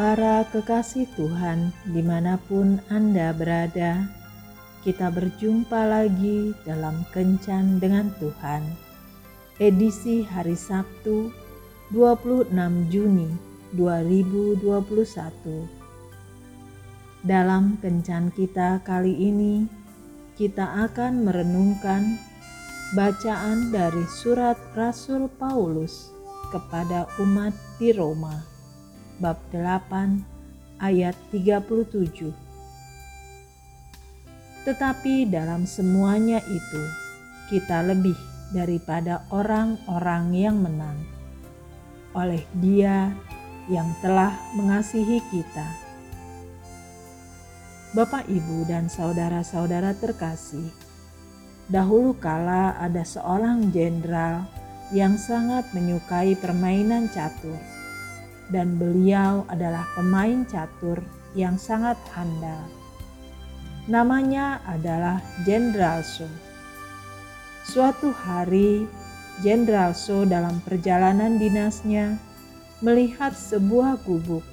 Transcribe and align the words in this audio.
Para 0.00 0.48
kekasih 0.48 1.12
Tuhan, 1.12 1.76
di 1.92 2.00
mana 2.00 2.40
pun 2.48 2.80
Anda 2.88 3.36
berada, 3.36 4.08
kita 4.80 5.12
berjumpa 5.12 5.76
lagi 5.76 6.56
dalam 6.64 7.04
Kencan 7.12 7.76
dengan 7.76 8.08
Tuhan, 8.16 8.64
edisi 9.60 10.24
hari 10.24 10.56
Sabtu 10.56 11.28
26 11.92 12.48
Juni 12.88 13.28
2021. 13.76 15.68
Dalam 17.20 17.76
Kencan 17.84 18.32
kita 18.32 18.80
kali 18.80 19.12
ini, 19.12 19.68
kita 20.32 20.88
akan 20.88 21.28
merenungkan 21.28 22.16
bacaan 22.96 23.68
dari 23.68 24.08
surat 24.08 24.56
Rasul 24.72 25.28
Paulus 25.36 26.08
kepada 26.48 27.04
umat 27.20 27.52
di 27.76 27.92
Roma 27.92 28.49
bab 29.20 29.36
8 29.52 30.80
ayat 30.80 31.12
37. 31.28 32.32
Tetapi 34.64 35.28
dalam 35.28 35.68
semuanya 35.68 36.40
itu 36.48 36.82
kita 37.52 37.84
lebih 37.84 38.16
daripada 38.56 39.28
orang-orang 39.28 40.24
yang 40.32 40.56
menang 40.56 40.96
oleh 42.16 42.42
Dia 42.64 43.12
yang 43.68 43.92
telah 44.00 44.34
mengasihi 44.56 45.20
kita. 45.28 45.68
Bapak, 47.92 48.24
Ibu, 48.26 48.66
dan 48.66 48.88
saudara-saudara 48.88 49.94
terkasih, 50.00 50.72
dahulu 51.68 52.16
kala 52.16 52.74
ada 52.80 53.04
seorang 53.04 53.68
jenderal 53.70 54.48
yang 54.90 55.14
sangat 55.20 55.70
menyukai 55.70 56.34
permainan 56.38 57.06
catur 57.12 57.58
dan 58.50 58.76
beliau 58.76 59.46
adalah 59.46 59.86
pemain 59.94 60.42
catur 60.46 60.98
yang 61.38 61.54
sangat 61.54 61.96
handal. 62.14 62.66
Namanya 63.86 64.62
adalah 64.66 65.22
Jenderal 65.46 66.02
So. 66.02 66.26
Suatu 67.64 68.10
hari, 68.10 68.86
Jenderal 69.40 69.94
So 69.94 70.26
dalam 70.26 70.58
perjalanan 70.66 71.38
dinasnya 71.38 72.18
melihat 72.82 73.32
sebuah 73.32 74.02
gubuk 74.04 74.44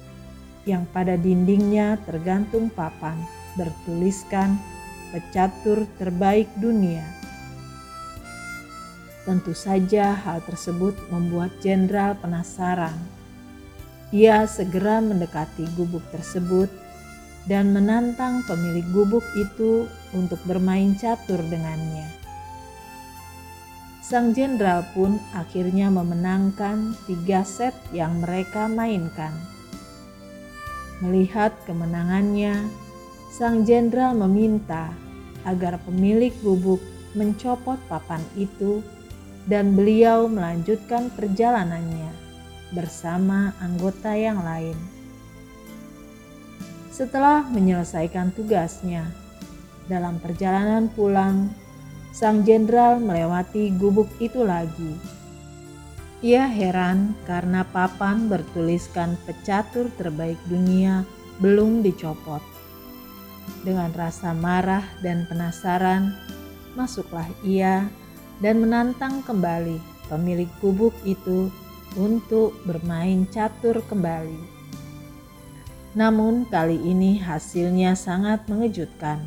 yang 0.64 0.86
pada 0.90 1.18
dindingnya 1.18 1.98
tergantung 2.06 2.70
papan 2.72 3.16
bertuliskan 3.56 4.56
pecatur 5.10 5.88
terbaik 5.96 6.46
dunia. 6.60 7.04
Tentu 9.24 9.52
saja 9.52 10.16
hal 10.16 10.40
tersebut 10.44 10.96
membuat 11.12 11.52
jenderal 11.60 12.16
penasaran 12.16 12.96
ia 14.08 14.48
segera 14.48 15.04
mendekati 15.04 15.68
gubuk 15.76 16.00
tersebut 16.08 16.72
dan 17.44 17.76
menantang 17.76 18.40
pemilik 18.48 18.84
gubuk 18.92 19.24
itu 19.36 19.84
untuk 20.16 20.40
bermain 20.48 20.96
catur 20.96 21.40
dengannya. 21.48 22.08
Sang 24.00 24.32
jenderal 24.32 24.88
pun 24.96 25.20
akhirnya 25.36 25.92
memenangkan 25.92 26.96
tiga 27.04 27.44
set 27.44 27.76
yang 27.92 28.24
mereka 28.24 28.64
mainkan. 28.64 29.36
Melihat 31.04 31.52
kemenangannya, 31.68 32.64
sang 33.28 33.68
jenderal 33.68 34.16
meminta 34.16 34.88
agar 35.44 35.76
pemilik 35.84 36.32
gubuk 36.40 36.80
mencopot 37.12 37.76
papan 37.92 38.24
itu 38.40 38.80
dan 39.44 39.76
beliau 39.76 40.24
melanjutkan 40.28 41.12
perjalanannya 41.12 42.27
bersama 42.72 43.56
anggota 43.62 44.12
yang 44.12 44.44
lain. 44.44 44.76
Setelah 46.92 47.46
menyelesaikan 47.46 48.34
tugasnya, 48.34 49.06
dalam 49.86 50.18
perjalanan 50.18 50.90
pulang, 50.92 51.48
sang 52.10 52.42
jenderal 52.42 52.98
melewati 52.98 53.70
gubuk 53.78 54.10
itu 54.18 54.42
lagi. 54.42 54.98
Ia 56.18 56.50
heran 56.50 57.14
karena 57.22 57.62
papan 57.62 58.26
bertuliskan 58.26 59.14
pecatur 59.22 59.86
terbaik 59.94 60.36
dunia 60.50 61.06
belum 61.38 61.86
dicopot. 61.86 62.42
Dengan 63.62 63.94
rasa 63.94 64.34
marah 64.34 64.82
dan 64.98 65.24
penasaran, 65.30 66.18
masuklah 66.74 67.30
ia 67.46 67.86
dan 68.42 68.58
menantang 68.58 69.22
kembali 69.22 69.78
pemilik 70.10 70.50
gubuk 70.58 70.92
itu 71.06 71.54
untuk 71.96 72.52
bermain 72.68 73.24
catur 73.30 73.80
kembali. 73.86 74.58
Namun 75.96 76.44
kali 76.46 76.76
ini 76.76 77.16
hasilnya 77.16 77.96
sangat 77.96 78.44
mengejutkan. 78.50 79.24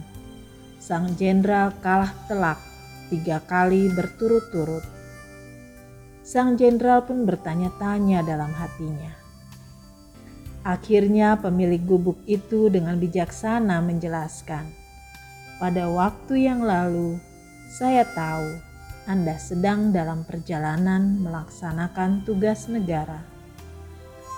Sang 0.77 1.13
jenderal 1.17 1.73
kalah 1.81 2.13
telak 2.29 2.61
tiga 3.09 3.41
kali 3.43 3.89
berturut-turut. 3.91 4.85
Sang 6.21 6.55
jenderal 6.55 7.03
pun 7.03 7.25
bertanya-tanya 7.25 8.21
dalam 8.23 8.53
hatinya. 8.53 9.11
Akhirnya 10.61 11.41
pemilik 11.41 11.81
gubuk 11.81 12.21
itu 12.29 12.69
dengan 12.69 13.01
bijaksana 13.01 13.81
menjelaskan, 13.81 14.69
"Pada 15.57 15.89
waktu 15.89 16.45
yang 16.45 16.61
lalu, 16.61 17.17
saya 17.73 18.05
tahu 18.05 18.70
anda 19.09 19.33
sedang 19.41 19.89
dalam 19.89 20.21
perjalanan 20.21 21.17
melaksanakan 21.25 22.21
tugas 22.21 22.69
negara, 22.69 23.25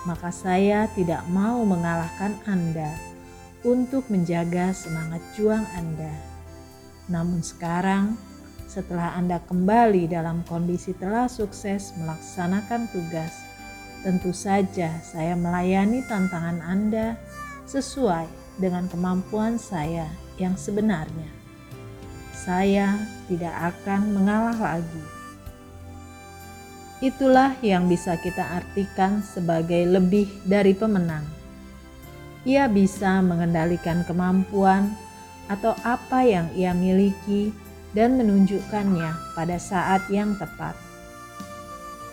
maka 0.08 0.32
saya 0.32 0.88
tidak 0.96 1.20
mau 1.28 1.68
mengalahkan 1.68 2.32
Anda 2.48 2.96
untuk 3.60 4.08
menjaga 4.08 4.72
semangat 4.72 5.20
juang 5.36 5.68
Anda. 5.76 6.16
Namun 7.12 7.44
sekarang, 7.44 8.16
setelah 8.64 9.12
Anda 9.20 9.44
kembali 9.44 10.08
dalam 10.08 10.40
kondisi 10.48 10.96
telah 10.96 11.28
sukses 11.28 11.92
melaksanakan 12.00 12.88
tugas, 12.88 13.36
tentu 14.00 14.32
saja 14.32 14.96
saya 15.04 15.36
melayani 15.36 16.00
tantangan 16.08 16.64
Anda 16.64 17.20
sesuai 17.68 18.56
dengan 18.56 18.88
kemampuan 18.88 19.60
saya 19.60 20.08
yang 20.40 20.56
sebenarnya 20.56 21.43
saya 22.44 23.00
tidak 23.24 23.72
akan 23.72 24.12
mengalah 24.12 24.56
lagi. 24.60 25.04
Itulah 27.00 27.56
yang 27.64 27.88
bisa 27.88 28.20
kita 28.20 28.60
artikan 28.60 29.24
sebagai 29.24 29.88
lebih 29.88 30.28
dari 30.44 30.76
pemenang. 30.76 31.24
Ia 32.44 32.68
bisa 32.68 33.24
mengendalikan 33.24 34.04
kemampuan 34.04 34.92
atau 35.48 35.72
apa 35.84 36.24
yang 36.24 36.52
ia 36.52 36.76
miliki 36.76 37.52
dan 37.96 38.20
menunjukkannya 38.20 39.36
pada 39.36 39.56
saat 39.56 40.04
yang 40.12 40.36
tepat. 40.36 40.76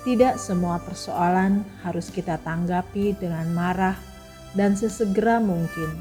Tidak 0.02 0.40
semua 0.40 0.82
persoalan 0.82 1.62
harus 1.86 2.10
kita 2.10 2.40
tanggapi 2.42 3.14
dengan 3.20 3.52
marah 3.54 4.00
dan 4.58 4.74
sesegera 4.74 5.38
mungkin. 5.38 5.94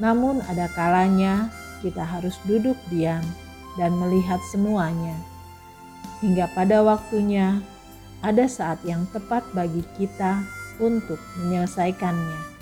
Namun, 0.00 0.40
ada 0.48 0.66
kalanya 0.72 1.52
kita 1.82 2.06
harus 2.06 2.38
duduk 2.46 2.78
diam 2.88 3.26
dan 3.74 3.92
melihat 3.98 4.38
semuanya. 4.54 5.18
Hingga 6.22 6.46
pada 6.54 6.86
waktunya, 6.86 7.58
ada 8.22 8.46
saat 8.46 8.78
yang 8.86 9.02
tepat 9.10 9.42
bagi 9.50 9.82
kita 9.98 10.46
untuk 10.78 11.18
menyelesaikannya. 11.42 12.54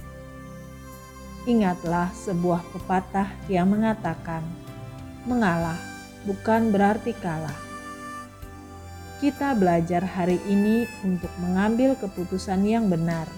Ingatlah 1.44 2.08
sebuah 2.16 2.64
pepatah 2.72 3.28
yang 3.52 3.68
mengatakan, 3.68 4.40
"Mengalah 5.28 5.76
bukan 6.24 6.72
berarti 6.72 7.12
kalah." 7.20 7.56
Kita 9.20 9.52
belajar 9.52 10.00
hari 10.00 10.40
ini 10.48 10.88
untuk 11.04 11.28
mengambil 11.44 11.92
keputusan 12.00 12.64
yang 12.64 12.88
benar 12.88 13.28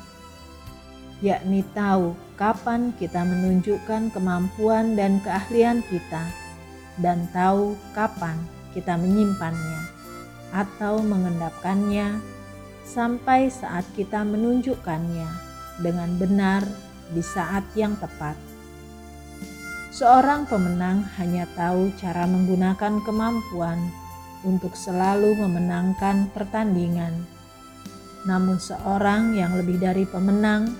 yakni 1.22 1.62
tahu 1.70 2.18
kapan 2.34 2.90
kita 2.98 3.22
menunjukkan 3.22 4.10
kemampuan 4.10 4.98
dan 4.98 5.22
keahlian 5.22 5.80
kita, 5.86 6.26
dan 6.98 7.30
tahu 7.30 7.78
kapan 7.94 8.36
kita 8.74 8.98
menyimpannya 8.98 9.80
atau 10.52 11.00
mengendapkannya 11.00 12.20
sampai 12.84 13.48
saat 13.48 13.86
kita 13.96 14.26
menunjukkannya 14.26 15.30
dengan 15.80 16.10
benar 16.18 16.66
di 17.14 17.22
saat 17.24 17.64
yang 17.78 17.96
tepat. 17.96 18.36
Seorang 19.92 20.48
pemenang 20.48 21.04
hanya 21.20 21.44
tahu 21.54 21.92
cara 22.00 22.24
menggunakan 22.24 23.00
kemampuan 23.04 23.78
untuk 24.42 24.74
selalu 24.74 25.36
memenangkan 25.36 26.32
pertandingan. 26.32 27.12
Namun, 28.24 28.56
seorang 28.56 29.36
yang 29.36 29.52
lebih 29.58 29.76
dari 29.82 30.08
pemenang 30.08 30.72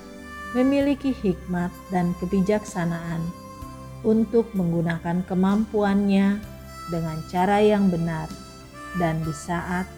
memiliki 0.53 1.17
hikmat 1.17 1.73
dan 1.89 2.13
kebijaksanaan 2.21 3.25
untuk 4.05 4.53
menggunakan 4.53 5.25
kemampuannya 5.25 6.37
dengan 6.93 7.19
cara 7.33 7.63
yang 7.65 7.89
benar 7.89 8.29
dan 9.01 9.23
di 9.25 9.33
saat 9.33 9.89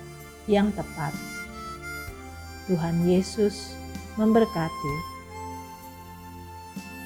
yang 0.47 0.71
tepat. 0.77 1.11
Tuhan 2.71 3.03
Yesus 3.05 3.75
memberkati. 4.15 4.97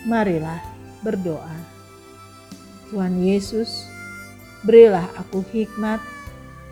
Marilah 0.05 0.61
berdoa. 1.01 1.57
Tuhan 2.93 3.21
Yesus, 3.21 3.89
berilah 4.65 5.09
aku 5.17 5.45
hikmat 5.53 6.01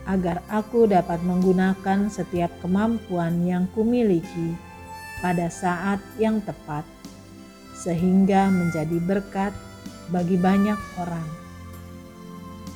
agar 0.06 0.40
aku 0.46 0.87
dapat 0.87 1.19
menggunakan 1.26 2.08
setiap 2.08 2.49
kemampuan 2.62 3.43
yang 3.43 3.67
kumiliki 3.75 4.55
pada 5.21 5.49
saat 5.49 6.01
yang 6.17 6.41
tepat, 6.45 6.85
sehingga 7.77 8.49
menjadi 8.49 8.99
berkat 9.03 9.53
bagi 10.09 10.39
banyak 10.39 10.79
orang. 10.97 11.29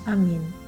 Amin. 0.09 0.60